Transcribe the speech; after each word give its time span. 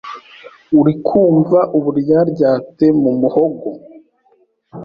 urikumva 0.79 1.59
Uburyaryate 1.77 2.87
mu 3.01 3.11
muhogo 3.19 3.67